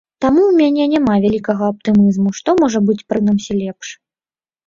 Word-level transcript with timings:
Таму 0.23 0.41
ў 0.45 0.53
мяне 0.61 0.83
няма 0.93 1.13
вялікага 1.25 1.63
аптымізму, 1.73 2.29
што 2.39 2.49
можа 2.61 2.79
быць 2.87 3.05
прынамсі 3.13 3.51
лепш. 3.61 3.87